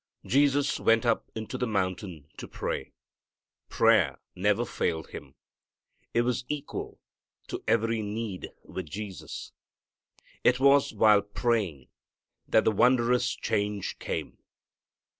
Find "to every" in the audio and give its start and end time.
7.49-8.01